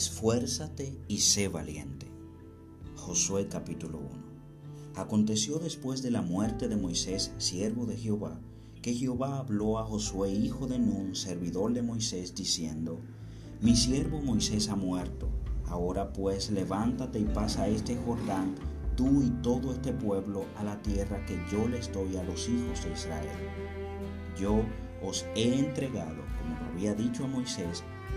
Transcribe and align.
Esfuérzate 0.00 0.98
y 1.08 1.18
sé 1.18 1.48
valiente. 1.48 2.06
Josué 2.96 3.48
capítulo 3.48 3.98
1. 3.98 4.08
Aconteció 4.94 5.58
después 5.58 6.00
de 6.00 6.10
la 6.10 6.22
muerte 6.22 6.68
de 6.68 6.76
Moisés, 6.76 7.34
siervo 7.36 7.84
de 7.84 7.98
Jehová, 7.98 8.40
que 8.80 8.94
Jehová 8.94 9.36
habló 9.36 9.78
a 9.78 9.84
Josué, 9.84 10.30
hijo 10.30 10.66
de 10.66 10.78
Nun, 10.78 11.14
servidor 11.14 11.74
de 11.74 11.82
Moisés, 11.82 12.34
diciendo, 12.34 12.98
Mi 13.60 13.76
siervo 13.76 14.22
Moisés 14.22 14.70
ha 14.70 14.74
muerto. 14.74 15.28
Ahora 15.66 16.14
pues 16.14 16.50
levántate 16.50 17.18
y 17.18 17.24
pasa 17.24 17.68
este 17.68 17.94
Jordán, 17.96 18.54
tú 18.96 19.20
y 19.20 19.28
todo 19.42 19.70
este 19.74 19.92
pueblo, 19.92 20.46
a 20.56 20.64
la 20.64 20.80
tierra 20.80 21.26
que 21.26 21.38
yo 21.52 21.68
les 21.68 21.92
doy 21.92 22.16
a 22.16 22.24
los 22.24 22.48
hijos 22.48 22.84
de 22.84 22.92
Israel. 22.94 23.38
Yo 24.40 24.62
os 25.06 25.26
he 25.34 25.58
entregado, 25.58 26.22
como 26.38 26.58
lo 26.58 26.66
había 26.72 26.94
dicho 26.94 27.24
a 27.24 27.28
Moisés, 27.28 27.84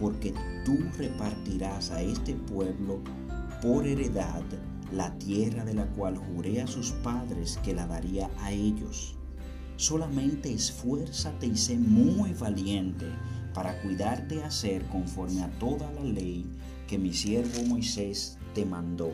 porque 0.00 0.32
tú 0.64 0.78
repartirás 0.96 1.90
a 1.90 2.00
este 2.02 2.34
pueblo 2.34 3.00
por 3.62 3.86
heredad 3.86 4.42
la 4.92 5.16
tierra 5.18 5.64
de 5.64 5.74
la 5.74 5.86
cual 5.86 6.16
juré 6.16 6.62
a 6.62 6.66
sus 6.66 6.90
padres 6.90 7.58
que 7.62 7.74
la 7.74 7.86
daría 7.86 8.30
a 8.38 8.50
ellos. 8.50 9.14
Solamente 9.76 10.52
esfuérzate 10.52 11.46
y 11.46 11.56
sé 11.56 11.76
muy 11.76 12.32
valiente 12.32 13.06
para 13.54 13.80
cuidarte 13.82 14.42
a 14.42 14.46
hacer 14.46 14.84
conforme 14.86 15.42
a 15.42 15.50
toda 15.58 15.90
la 15.92 16.04
ley 16.04 16.44
que 16.88 16.98
mi 16.98 17.12
siervo 17.12 17.62
Moisés 17.66 18.38
te 18.54 18.64
mandó. 18.64 19.12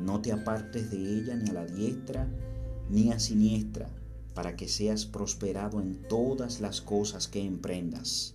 No 0.00 0.20
te 0.20 0.32
apartes 0.32 0.90
de 0.90 0.96
ella 0.96 1.36
ni 1.36 1.50
a 1.50 1.54
la 1.54 1.66
diestra 1.66 2.26
ni 2.90 3.12
a 3.12 3.18
siniestra, 3.18 3.88
para 4.34 4.56
que 4.56 4.68
seas 4.68 5.06
prosperado 5.06 5.80
en 5.80 6.02
todas 6.08 6.60
las 6.60 6.80
cosas 6.80 7.28
que 7.28 7.40
emprendas. 7.40 8.34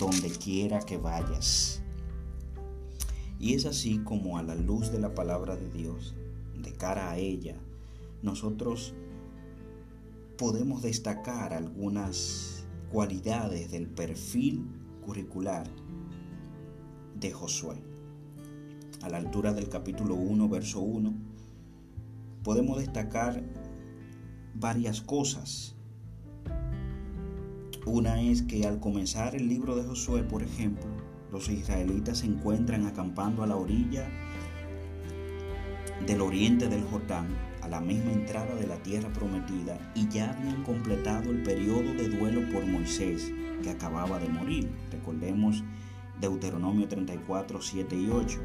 donde 0.00 0.30
quiera 0.30 0.80
que 0.80 0.96
vayas. 0.96 1.82
Y 3.38 3.54
es 3.54 3.66
así 3.66 3.98
como 3.98 4.38
a 4.38 4.42
la 4.42 4.54
luz 4.54 4.90
de 4.90 4.98
la 4.98 5.14
palabra 5.14 5.56
de 5.56 5.68
Dios, 5.68 6.14
de 6.56 6.72
cara 6.72 7.10
a 7.10 7.18
ella, 7.18 7.56
nosotros 8.22 8.94
podemos 10.38 10.80
destacar 10.80 11.52
algunas 11.52 12.66
cualidades 12.90 13.70
del 13.70 13.88
perfil 13.88 14.66
curricular 15.04 15.68
de 17.14 17.30
Josué. 17.30 17.76
A 19.02 19.10
la 19.10 19.18
altura 19.18 19.52
del 19.52 19.68
capítulo 19.68 20.14
1, 20.14 20.48
verso 20.48 20.80
1, 20.80 21.12
podemos 22.42 22.78
destacar 22.78 23.42
varias 24.54 25.02
cosas 25.02 25.76
una 27.86 28.20
es 28.20 28.42
que 28.42 28.66
al 28.66 28.78
comenzar 28.78 29.34
el 29.34 29.48
libro 29.48 29.76
de 29.76 29.84
Josué, 29.84 30.22
por 30.22 30.42
ejemplo, 30.42 30.86
los 31.32 31.48
israelitas 31.48 32.18
se 32.18 32.26
encuentran 32.26 32.86
acampando 32.86 33.42
a 33.42 33.46
la 33.46 33.56
orilla 33.56 34.08
del 36.06 36.20
oriente 36.20 36.68
del 36.68 36.84
Jordán, 36.84 37.28
a 37.62 37.68
la 37.68 37.80
misma 37.80 38.12
entrada 38.12 38.54
de 38.54 38.66
la 38.66 38.82
tierra 38.82 39.12
prometida, 39.12 39.92
y 39.94 40.08
ya 40.08 40.30
habían 40.30 40.62
completado 40.64 41.30
el 41.30 41.42
periodo 41.42 41.94
de 41.94 42.08
duelo 42.08 42.40
por 42.52 42.66
Moisés, 42.66 43.32
que 43.62 43.70
acababa 43.70 44.18
de 44.18 44.28
morir. 44.28 44.70
Recordemos 44.90 45.62
Deuteronomio 46.20 46.88
34, 46.88 47.60
7 47.60 47.96
y 47.96 48.10
8. 48.10 48.40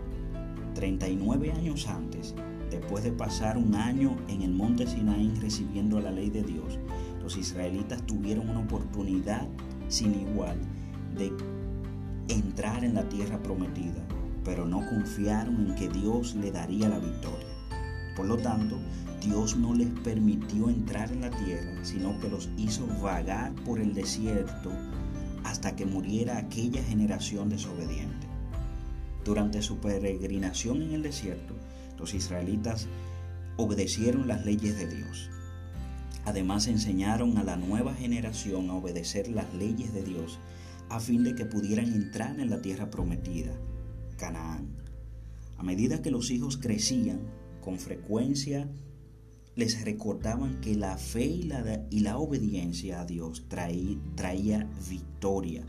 39 0.76 1.52
años 1.54 1.88
antes, 1.88 2.36
después 2.70 3.04
de 3.04 3.12
pasar 3.12 3.58
un 3.58 3.76
año 3.76 4.18
en 4.28 4.42
el 4.42 4.52
monte 4.52 4.86
Sinaí 4.86 5.34
recibiendo 5.42 6.00
la 6.02 6.12
ley 6.12 6.30
de 6.30 6.44
Dios, 6.44 6.78
los 7.26 7.38
israelitas 7.38 8.06
tuvieron 8.06 8.48
una 8.48 8.60
oportunidad 8.60 9.48
sin 9.88 10.14
igual 10.14 10.60
de 11.18 11.32
entrar 12.28 12.84
en 12.84 12.94
la 12.94 13.10
tierra 13.10 13.42
prometida, 13.42 14.06
pero 14.44 14.64
no 14.68 14.88
confiaron 14.88 15.66
en 15.66 15.74
que 15.74 15.90
Dios 15.90 16.36
le 16.36 16.52
daría 16.52 16.88
la 16.88 17.00
victoria. 17.00 17.48
Por 18.16 18.28
lo 18.28 18.38
tanto, 18.38 18.78
Dios 19.26 19.58
no 19.58 19.74
les 19.74 19.90
permitió 20.02 20.70
entrar 20.70 21.12
en 21.12 21.22
la 21.22 21.32
tierra, 21.32 21.84
sino 21.84 22.20
que 22.20 22.30
los 22.30 22.48
hizo 22.58 22.86
vagar 23.02 23.56
por 23.66 23.80
el 23.80 23.96
desierto 23.96 24.72
hasta 25.44 25.76
que 25.76 25.88
muriera 25.88 26.38
aquella 26.38 26.84
generación 26.84 27.50
desobediente. 27.50 28.28
Durante 29.24 29.64
su 29.64 29.80
peregrinación 29.80 30.84
en 30.84 30.92
el 30.92 31.02
desierto, 31.02 31.56
los 31.98 32.14
israelitas 32.14 32.86
obedecieron 33.58 34.28
las 34.28 34.46
leyes 34.46 34.78
de 34.78 34.88
Dios. 34.96 35.32
Además 36.26 36.68
enseñaron 36.68 37.38
a 37.38 37.44
la 37.44 37.56
nueva 37.56 37.94
generación 37.94 38.70
a 38.70 38.76
obedecer 38.76 39.28
las 39.28 39.54
leyes 39.54 39.94
de 39.94 40.04
Dios 40.04 40.40
a 40.90 41.00
fin 41.00 41.24
de 41.24 41.36
que 41.36 41.46
pudieran 41.46 41.94
entrar 41.94 42.40
en 42.40 42.50
la 42.50 42.62
tierra 42.62 42.90
prometida, 42.90 43.54
Canaán. 44.18 44.68
A 45.58 45.64
medida 45.64 46.02
que 46.02 46.12
los 46.12 46.32
hijos 46.32 46.58
crecían, 46.58 47.20
con 47.62 47.80
frecuencia 47.80 48.70
les 49.56 49.84
recordaban 49.86 50.60
que 50.60 50.76
la 50.76 50.98
fe 50.98 51.26
y 51.26 52.00
la, 52.02 52.18
obediencia 52.18 53.02
a 53.02 53.06
Dios 53.06 53.46
traía 53.48 54.70
victoria, 54.90 55.64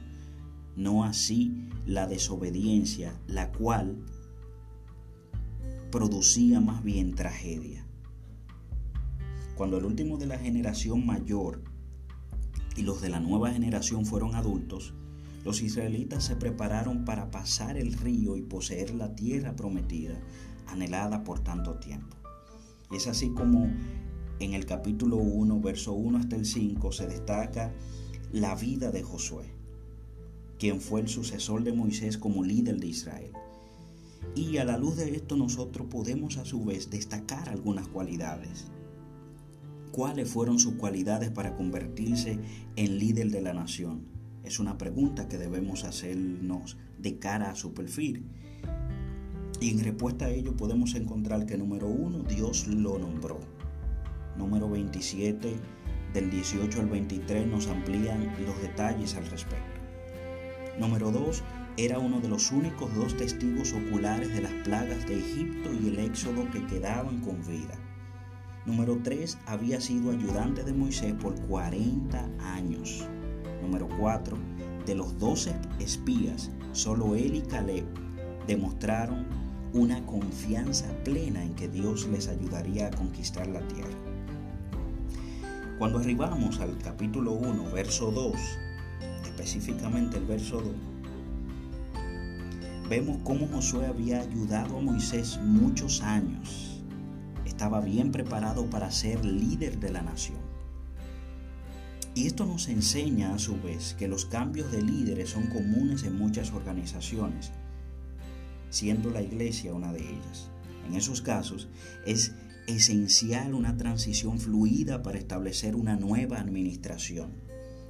no 0.74 1.04
así 1.04 1.68
la 1.86 2.06
desobediencia, 2.06 3.18
la 3.28 3.52
cual 3.52 4.04
producía 5.90 6.60
más 6.60 6.82
bien 6.82 7.14
tragedia. 7.14 7.85
Cuando 9.56 9.78
el 9.78 9.86
último 9.86 10.18
de 10.18 10.26
la 10.26 10.38
generación 10.38 11.06
mayor 11.06 11.62
y 12.76 12.82
los 12.82 13.00
de 13.00 13.08
la 13.08 13.20
nueva 13.20 13.50
generación 13.50 14.04
fueron 14.04 14.34
adultos, 14.34 14.92
los 15.46 15.62
israelitas 15.62 16.24
se 16.24 16.36
prepararon 16.36 17.06
para 17.06 17.30
pasar 17.30 17.78
el 17.78 17.94
río 17.94 18.36
y 18.36 18.42
poseer 18.42 18.94
la 18.94 19.16
tierra 19.16 19.56
prometida, 19.56 20.20
anhelada 20.66 21.24
por 21.24 21.40
tanto 21.40 21.76
tiempo. 21.76 22.18
Es 22.92 23.06
así 23.06 23.30
como 23.30 23.72
en 24.40 24.52
el 24.52 24.66
capítulo 24.66 25.16
1, 25.16 25.58
verso 25.62 25.94
1 25.94 26.18
hasta 26.18 26.36
el 26.36 26.44
5, 26.44 26.92
se 26.92 27.06
destaca 27.06 27.72
la 28.32 28.54
vida 28.56 28.90
de 28.90 29.02
Josué, 29.02 29.46
quien 30.58 30.82
fue 30.82 31.00
el 31.00 31.08
sucesor 31.08 31.64
de 31.64 31.72
Moisés 31.72 32.18
como 32.18 32.44
líder 32.44 32.78
de 32.78 32.88
Israel. 32.88 33.32
Y 34.34 34.58
a 34.58 34.66
la 34.66 34.76
luz 34.76 34.96
de 34.96 35.16
esto 35.16 35.34
nosotros 35.34 35.86
podemos 35.90 36.36
a 36.36 36.44
su 36.44 36.62
vez 36.62 36.90
destacar 36.90 37.48
algunas 37.48 37.88
cualidades 37.88 38.66
cuáles 39.96 40.28
fueron 40.28 40.58
sus 40.58 40.74
cualidades 40.74 41.30
para 41.30 41.56
convertirse 41.56 42.38
en 42.76 42.98
líder 42.98 43.30
de 43.30 43.40
la 43.40 43.54
nación. 43.54 44.02
Es 44.44 44.60
una 44.60 44.76
pregunta 44.76 45.26
que 45.26 45.38
debemos 45.38 45.84
hacernos 45.84 46.76
de 46.98 47.18
cara 47.18 47.48
a 47.48 47.54
su 47.54 47.72
perfil. 47.72 48.26
Y 49.58 49.70
en 49.70 49.82
respuesta 49.82 50.26
a 50.26 50.30
ello 50.30 50.54
podemos 50.54 50.94
encontrar 50.96 51.46
que 51.46 51.56
número 51.56 51.88
uno, 51.88 52.24
Dios 52.24 52.66
lo 52.66 52.98
nombró. 52.98 53.40
Número 54.36 54.68
27, 54.68 55.56
del 56.12 56.30
18 56.30 56.78
al 56.78 56.90
23 56.90 57.46
nos 57.46 57.66
amplían 57.66 58.36
los 58.44 58.60
detalles 58.60 59.14
al 59.16 59.26
respecto. 59.30 59.80
Número 60.78 61.10
2, 61.10 61.42
era 61.78 61.98
uno 61.98 62.20
de 62.20 62.28
los 62.28 62.52
únicos 62.52 62.94
dos 62.94 63.16
testigos 63.16 63.72
oculares 63.72 64.28
de 64.34 64.42
las 64.42 64.52
plagas 64.62 65.06
de 65.08 65.18
Egipto 65.18 65.70
y 65.72 65.88
el 65.88 66.00
éxodo 66.00 66.50
que 66.50 66.66
quedaban 66.66 67.22
con 67.22 67.40
vida. 67.46 67.85
Número 68.66 68.98
3. 69.00 69.38
Había 69.46 69.80
sido 69.80 70.10
ayudante 70.10 70.64
de 70.64 70.72
Moisés 70.72 71.14
por 71.14 71.40
40 71.42 72.28
años. 72.40 73.06
Número 73.62 73.88
4. 74.00 74.36
De 74.84 74.96
los 74.96 75.16
12 75.20 75.54
espías, 75.78 76.50
solo 76.72 77.14
él 77.14 77.36
y 77.36 77.42
Caleb 77.42 77.84
demostraron 78.48 79.24
una 79.72 80.04
confianza 80.04 80.86
plena 81.04 81.44
en 81.44 81.54
que 81.54 81.68
Dios 81.68 82.08
les 82.08 82.26
ayudaría 82.26 82.88
a 82.88 82.90
conquistar 82.90 83.46
la 83.46 83.60
tierra. 83.68 83.96
Cuando 85.78 86.00
arribamos 86.00 86.58
al 86.58 86.76
capítulo 86.78 87.34
1, 87.34 87.70
verso 87.70 88.10
2, 88.10 88.34
específicamente 89.26 90.18
el 90.18 90.24
verso 90.24 90.60
2, 90.60 90.72
vemos 92.88 93.18
cómo 93.22 93.46
Josué 93.46 93.86
había 93.86 94.22
ayudado 94.22 94.78
a 94.78 94.80
Moisés 94.80 95.38
muchos 95.40 96.02
años. 96.02 96.75
Estaba 97.56 97.80
bien 97.80 98.12
preparado 98.12 98.68
para 98.68 98.90
ser 98.90 99.24
líder 99.24 99.80
de 99.80 99.88
la 99.88 100.02
nación. 100.02 100.36
Y 102.14 102.26
esto 102.26 102.44
nos 102.44 102.68
enseña 102.68 103.32
a 103.32 103.38
su 103.38 103.58
vez 103.58 103.94
que 103.94 104.08
los 104.08 104.26
cambios 104.26 104.70
de 104.70 104.82
líderes 104.82 105.30
son 105.30 105.46
comunes 105.46 106.02
en 106.02 106.18
muchas 106.18 106.52
organizaciones, 106.52 107.52
siendo 108.68 109.08
la 109.08 109.22
iglesia 109.22 109.72
una 109.72 109.90
de 109.90 110.00
ellas. 110.00 110.50
En 110.86 110.96
esos 110.96 111.22
casos 111.22 111.70
es 112.04 112.34
esencial 112.66 113.54
una 113.54 113.78
transición 113.78 114.38
fluida 114.38 115.02
para 115.02 115.16
establecer 115.16 115.76
una 115.76 115.96
nueva 115.96 116.38
administración. 116.38 117.30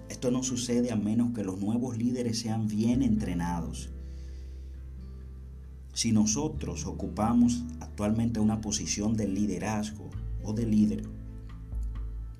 Esto 0.09 0.31
no 0.31 0.45
sucede 0.45 0.93
a 0.93 0.97
menos 0.97 1.35
que 1.35 1.43
los 1.43 1.59
nuevos 1.59 1.99
líderes 1.99 2.39
sean 2.39 2.69
bien 2.69 3.03
entrenados. 3.03 3.91
Si 5.97 6.13
nosotros 6.13 6.85
ocupamos 6.85 7.65
actualmente 7.81 8.39
una 8.39 8.61
posición 8.61 9.17
de 9.17 9.29
liderazgo 9.29 10.11
o 10.43 10.53
de 10.53 10.67
líder, 10.67 11.09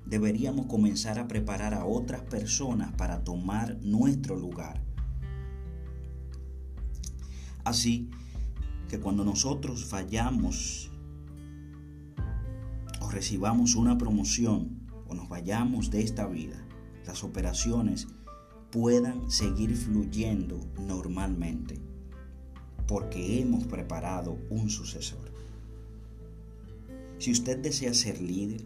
deberíamos 0.05 0.67
comenzar 0.67 1.17
a 1.17 1.27
preparar 1.27 1.73
a 1.73 1.83
otras 1.83 2.21
personas 2.21 2.93
para 2.93 3.23
tomar 3.23 3.79
nuestro 3.81 4.35
lugar. 4.35 4.83
Así 7.63 8.11
que 8.89 8.99
cuando 8.99 9.25
nosotros 9.25 9.85
fallamos 9.85 10.91
o 13.01 13.09
recibamos 13.09 13.73
una 13.73 13.97
promoción 13.97 14.87
o 15.07 15.15
nos 15.15 15.29
vayamos 15.29 15.89
de 15.89 16.03
esta 16.03 16.27
vida, 16.27 16.63
las 17.07 17.23
operaciones 17.23 18.07
puedan 18.69 19.31
seguir 19.31 19.75
fluyendo 19.75 20.59
normalmente 20.79 21.96
porque 22.87 23.41
hemos 23.41 23.65
preparado 23.65 24.37
un 24.49 24.69
sucesor. 24.69 25.31
Si 27.19 27.31
usted 27.31 27.59
desea 27.59 27.93
ser 27.93 28.21
líder, 28.21 28.63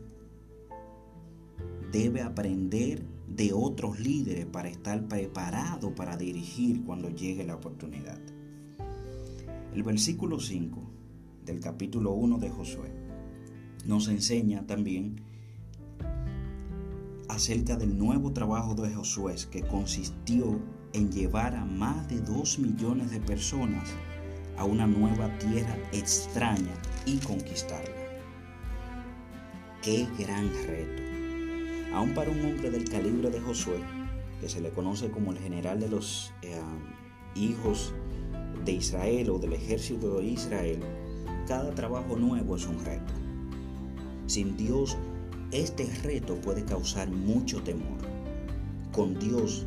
debe 1.91 2.21
aprender 2.21 3.03
de 3.27 3.53
otros 3.53 3.99
líderes 3.99 4.45
para 4.45 4.69
estar 4.69 5.07
preparado 5.07 5.95
para 5.95 6.17
dirigir 6.17 6.83
cuando 6.83 7.09
llegue 7.09 7.43
la 7.43 7.55
oportunidad. 7.55 8.19
El 9.73 9.83
versículo 9.83 10.39
5 10.39 10.81
del 11.45 11.59
capítulo 11.59 12.11
1 12.11 12.37
de 12.39 12.49
Josué 12.49 12.91
nos 13.85 14.09
enseña 14.09 14.67
también 14.67 15.21
acerca 17.29 17.77
del 17.77 17.97
nuevo 17.97 18.33
trabajo 18.33 18.75
de 18.75 18.93
Josué 18.93 19.35
que 19.49 19.61
consistió 19.61 20.59
en 20.93 21.09
llevar 21.11 21.55
a 21.55 21.63
más 21.63 22.09
de 22.09 22.19
dos 22.19 22.59
millones 22.59 23.11
de 23.11 23.21
personas 23.21 23.89
a 24.61 24.63
una 24.63 24.85
nueva 24.85 25.27
tierra 25.39 25.75
extraña 25.91 26.71
y 27.07 27.17
conquistarla. 27.17 27.95
¡Qué 29.81 30.07
gran 30.19 30.51
reto! 30.67 31.01
Aún 31.95 32.13
para 32.13 32.29
un 32.29 32.45
hombre 32.45 32.69
del 32.69 32.87
calibre 32.87 33.31
de 33.31 33.41
Josué, 33.41 33.79
que 34.39 34.47
se 34.47 34.61
le 34.61 34.69
conoce 34.69 35.09
como 35.09 35.31
el 35.31 35.39
general 35.39 35.79
de 35.79 35.89
los 35.89 36.31
eh, 36.43 36.61
hijos 37.33 37.95
de 38.63 38.73
Israel 38.73 39.31
o 39.31 39.39
del 39.39 39.53
ejército 39.53 40.19
de 40.19 40.25
Israel, 40.25 40.79
cada 41.47 41.73
trabajo 41.73 42.15
nuevo 42.15 42.55
es 42.55 42.67
un 42.67 42.85
reto. 42.85 43.13
Sin 44.27 44.55
Dios, 44.57 44.95
este 45.51 45.89
reto 46.03 46.35
puede 46.35 46.63
causar 46.65 47.09
mucho 47.09 47.63
temor. 47.63 47.97
Con 48.91 49.17
Dios 49.17 49.65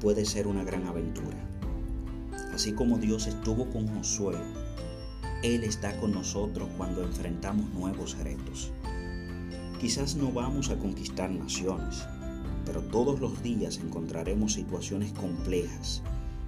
puede 0.00 0.24
ser 0.24 0.46
una 0.46 0.62
gran 0.62 0.86
aventura. 0.86 1.53
Así 2.54 2.72
como 2.72 2.98
Dios 2.98 3.26
estuvo 3.26 3.68
con 3.70 3.88
Josué, 3.88 4.36
Él 5.42 5.64
está 5.64 5.98
con 5.98 6.12
nosotros 6.12 6.68
cuando 6.76 7.02
enfrentamos 7.02 7.68
nuevos 7.74 8.16
retos. 8.18 8.70
Quizás 9.80 10.14
no 10.14 10.30
vamos 10.30 10.70
a 10.70 10.78
conquistar 10.78 11.32
naciones, 11.32 12.06
pero 12.64 12.80
todos 12.80 13.18
los 13.18 13.42
días 13.42 13.78
encontraremos 13.78 14.52
situaciones 14.52 15.12
complejas, 15.14 16.00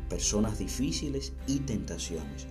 personas 0.08 0.60
difíciles 0.60 1.32
y 1.48 1.58
tentaciones. 1.58 2.46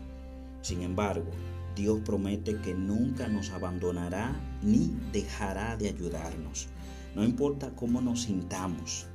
Sin 0.61 0.81
embargo, 0.81 1.31
Dios 1.77 2.01
promete 2.03 2.57
que 2.57 2.73
nunca 2.73 3.29
nos 3.29 3.51
abandonará 3.51 4.35
ni 4.63 4.91
dejará 5.13 5.77
de 5.77 5.87
ayudarnos. 5.87 6.67
No 7.15 7.23
importa 7.23 7.73
cómo 7.73 8.01
nos 8.01 8.23
sintamos, 8.23 9.07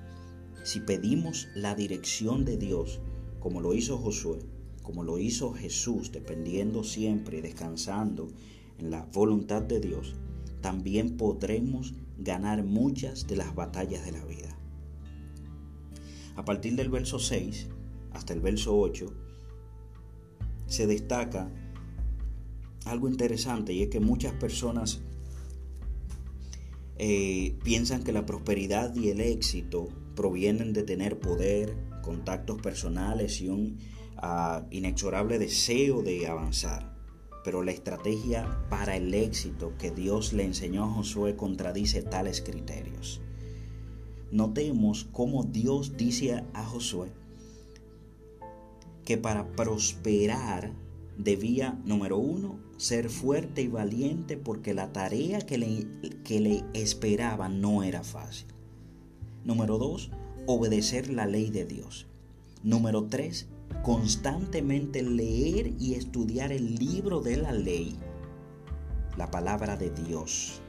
si 0.63 0.81
pedimos 0.81 1.49
la 1.55 1.75
dirección 1.75 2.47
de 2.47 2.57
Dios, 2.57 3.01
como 3.41 3.61
lo 3.61 3.75
hizo 3.75 3.99
Josué, 3.99 4.39
como 4.83 5.03
lo 5.03 5.19
hizo 5.19 5.53
Jesús, 5.53 6.13
dependiendo 6.13 6.85
siempre 6.85 7.39
y 7.39 7.41
descansando 7.41 8.29
en 8.79 8.91
la 8.91 9.07
voluntad 9.13 9.63
de 9.63 9.81
Dios, 9.81 10.15
también 10.61 11.17
podremos 11.17 11.95
ganar 12.19 12.63
muchas 12.63 13.27
de 13.27 13.37
las 13.37 13.55
batallas 13.55 14.05
de 14.05 14.13
la 14.13 14.25
vida. 14.25 14.57
A 16.37 16.45
partir 16.45 16.77
del 16.77 16.91
verso 16.91 17.19
6 17.19 17.69
hasta 18.13 18.33
el 18.33 18.41
verso 18.41 18.79
8 18.79 19.07
se 20.67 20.87
destaca 20.87 21.51
algo 22.85 23.09
interesante 23.09 23.73
y 23.73 23.83
es 23.83 23.89
que 23.89 24.01
muchas 24.01 24.33
personas 24.35 25.01
eh, 26.97 27.57
piensan 27.65 28.05
que 28.05 28.13
la 28.13 28.27
prosperidad 28.27 28.95
y 28.95 29.09
el 29.09 29.21
éxito 29.21 29.89
provienen 30.15 30.73
de 30.73 30.83
tener 30.83 31.19
poder, 31.19 31.75
contactos 32.01 32.61
personales 32.61 33.41
y 33.41 33.49
un 33.49 33.79
ah, 34.17 34.67
inexorable 34.71 35.39
deseo 35.39 36.03
de 36.03 36.27
avanzar. 36.27 36.95
Pero 37.45 37.63
la 37.63 37.73
estrategia 37.73 38.47
para 38.69 38.97
el 38.97 39.15
éxito 39.15 39.73
que 39.79 39.91
Dios 39.91 40.33
le 40.33 40.45
enseñó 40.45 40.85
a 40.85 40.93
Josué 40.93 41.37
contradice 41.37 42.03
tales 42.03 42.43
criterios. 42.43 43.21
Notemos 44.31 45.09
cómo 45.11 45.45
Dios 45.45 45.97
dice 45.97 46.45
a 46.55 46.65
Josué 46.65 47.13
que 49.05 49.19
para 49.19 49.49
prosperar 49.53 50.73
debía, 51.19 51.79
número 51.85 52.17
uno, 52.17 52.61
ser 52.77 53.11
fuerte 53.11 53.63
y 53.63 53.69
valiente 53.69 54.37
porque 54.37 54.73
la 54.73 54.93
tarea 54.93 55.41
que 55.41 55.59
le, 55.59 55.87
que 56.25 56.41
le 56.41 56.65
esperaba 56.75 57.49
no 57.49 57.83
era 57.83 58.03
fácil. 58.03 58.47
Número 59.45 59.79
dos, 59.79 60.11
obedecer 60.47 61.11
la 61.11 61.27
ley 61.27 61.51
de 61.51 61.65
Dios. 61.65 62.07
Número 62.63 63.05
tres, 63.05 63.47
constantemente 63.83 65.03
leer 65.03 65.73
y 65.79 65.95
estudiar 65.95 66.53
el 66.53 66.77
libro 66.77 67.21
de 67.21 67.37
la 67.37 67.53
ley, 67.53 67.97
la 69.17 69.31
palabra 69.31 69.77
de 69.77 69.91
Dios. 69.91 70.61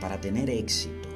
Para 0.00 0.20
tener 0.20 0.50
éxito, 0.50 1.08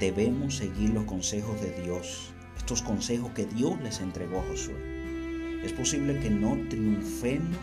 debemos 0.00 0.56
seguir 0.56 0.90
los 0.90 1.04
consejos 1.04 1.60
de 1.60 1.82
Dios, 1.82 2.32
estos 2.56 2.82
consejos 2.82 3.30
que 3.32 3.46
Dios 3.46 3.80
les 3.82 4.00
entregó 4.00 4.40
a 4.40 4.44
Josué. 4.44 5.62
Es 5.64 5.72
posible 5.72 6.18
que 6.18 6.30
no 6.30 6.58
triunfemos 6.68 7.58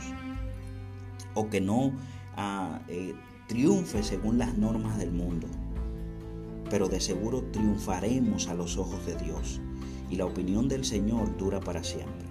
o 1.34 1.50
que 1.50 1.60
no 1.60 1.91
ah, 2.38 2.82
eh, 2.88 3.13
triunfe 3.48 4.03
según 4.03 4.38
las 4.38 4.58
normas 4.58 4.98
del 4.98 5.12
mundo, 5.12 5.48
pero 6.69 6.88
de 6.88 6.99
seguro 6.99 7.43
triunfaremos 7.51 8.47
a 8.47 8.53
los 8.53 8.77
ojos 8.77 9.05
de 9.05 9.15
Dios 9.15 9.59
y 10.09 10.15
la 10.15 10.25
opinión 10.25 10.67
del 10.67 10.85
Señor 10.85 11.38
dura 11.38 11.59
para 11.59 11.83
siempre. 11.83 12.27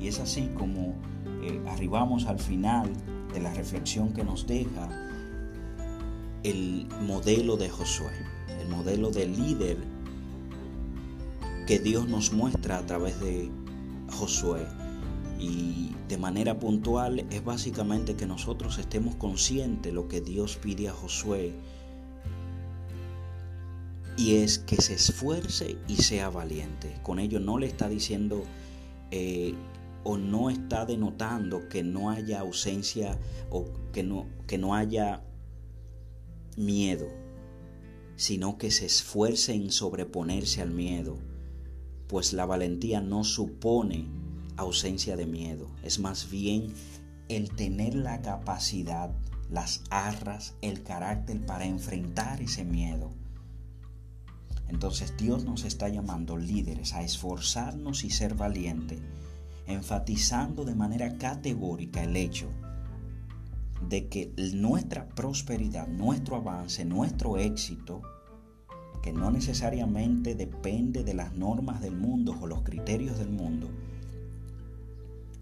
Y 0.00 0.08
es 0.08 0.18
así 0.18 0.50
como 0.56 0.94
eh, 1.42 1.60
arribamos 1.68 2.26
al 2.26 2.38
final 2.38 2.90
de 3.32 3.40
la 3.40 3.52
reflexión 3.52 4.12
que 4.12 4.24
nos 4.24 4.46
deja 4.46 4.88
el 6.42 6.86
modelo 7.02 7.56
de 7.56 7.68
Josué, 7.68 8.12
el 8.60 8.68
modelo 8.68 9.10
de 9.10 9.26
líder 9.26 9.76
que 11.66 11.78
Dios 11.78 12.08
nos 12.08 12.32
muestra 12.32 12.78
a 12.78 12.86
través 12.86 13.20
de 13.20 13.50
Josué. 14.10 14.66
Y 15.38 15.94
de 16.08 16.18
manera 16.18 16.58
puntual 16.58 17.20
es 17.30 17.44
básicamente 17.44 18.16
que 18.16 18.26
nosotros 18.26 18.78
estemos 18.78 19.14
conscientes 19.16 19.82
de 19.82 19.92
lo 19.92 20.08
que 20.08 20.20
Dios 20.20 20.56
pide 20.56 20.88
a 20.88 20.92
Josué 20.92 21.54
y 24.16 24.36
es 24.36 24.58
que 24.58 24.76
se 24.76 24.94
esfuerce 24.94 25.76
y 25.88 25.96
sea 25.96 26.30
valiente. 26.30 26.94
Con 27.02 27.18
ello 27.18 27.40
no 27.40 27.58
le 27.58 27.66
está 27.66 27.88
diciendo 27.88 28.44
eh, 29.10 29.54
o 30.04 30.16
no 30.16 30.50
está 30.50 30.86
denotando 30.86 31.68
que 31.68 31.82
no 31.82 32.10
haya 32.10 32.40
ausencia 32.40 33.18
o 33.50 33.66
que 33.92 34.02
no, 34.02 34.26
que 34.46 34.58
no 34.58 34.74
haya 34.74 35.22
miedo, 36.56 37.08
sino 38.16 38.58
que 38.58 38.70
se 38.70 38.86
esfuerce 38.86 39.54
en 39.54 39.70
sobreponerse 39.70 40.60
al 40.60 40.70
miedo, 40.70 41.16
pues 42.06 42.32
la 42.32 42.46
valentía 42.46 43.00
no 43.00 43.24
supone 43.24 44.06
ausencia 44.56 45.16
de 45.16 45.26
miedo, 45.26 45.68
es 45.82 45.98
más 45.98 46.30
bien 46.30 46.72
el 47.28 47.50
tener 47.50 47.94
la 47.94 48.20
capacidad, 48.22 49.10
las 49.48 49.82
arras, 49.90 50.54
el 50.60 50.82
carácter 50.82 51.44
para 51.46 51.64
enfrentar 51.64 52.42
ese 52.42 52.64
miedo. 52.64 53.12
Entonces 54.70 55.16
Dios 55.16 55.44
nos 55.44 55.64
está 55.64 55.88
llamando 55.88 56.36
líderes 56.36 56.94
a 56.94 57.02
esforzarnos 57.02 58.04
y 58.04 58.10
ser 58.10 58.34
valientes, 58.34 59.00
enfatizando 59.66 60.64
de 60.64 60.76
manera 60.76 61.18
categórica 61.18 62.04
el 62.04 62.16
hecho 62.16 62.48
de 63.88 64.06
que 64.08 64.32
nuestra 64.54 65.08
prosperidad, 65.08 65.88
nuestro 65.88 66.36
avance, 66.36 66.84
nuestro 66.84 67.36
éxito, 67.36 68.02
que 69.02 69.12
no 69.12 69.32
necesariamente 69.32 70.36
depende 70.36 71.02
de 71.02 71.14
las 71.14 71.34
normas 71.34 71.80
del 71.80 71.96
mundo 71.96 72.38
o 72.40 72.46
los 72.46 72.62
criterios 72.62 73.18
del 73.18 73.30
mundo, 73.30 73.68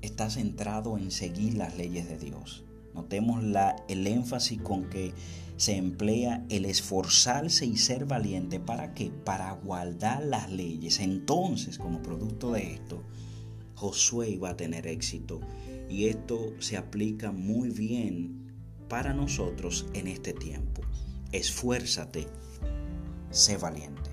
está 0.01 0.31
centrado 0.31 0.97
en 0.97 1.11
seguir 1.11 1.55
las 1.55 1.77
leyes 1.77 2.09
de 2.09 2.17
Dios. 2.17 2.65
Notemos 2.99 3.45
la, 3.45 3.77
el 3.89 4.09
énfasis 4.09 4.61
con 4.61 4.91
que 4.91 5.15
se 5.57 5.77
emplea 5.77 6.45
el 6.49 6.65
esforzarse 6.65 7.65
y 7.65 7.77
ser 7.77 8.07
valiente. 8.07 8.59
¿Para 8.59 8.93
qué? 8.93 9.13
Para 9.25 9.53
guardar 9.53 10.25
las 10.25 10.51
leyes. 10.51 10.99
Entonces, 10.99 11.79
como 11.79 12.03
producto 12.03 12.51
de 12.51 12.75
esto, 12.75 13.05
Josué 13.77 14.31
iba 14.31 14.51
a 14.51 14.57
tener 14.57 14.89
éxito. 14.89 15.39
Y 15.89 16.07
esto 16.07 16.55
se 16.59 16.77
aplica 16.77 17.31
muy 17.31 17.71
bien 17.71 18.53
para 18.89 19.15
nosotros 19.15 19.87
en 19.95 20.09
este 20.09 20.33
tiempo. 20.33 20.83
Esfuérzate, 21.31 22.27
sé 23.31 23.59
valiente. 23.59 24.08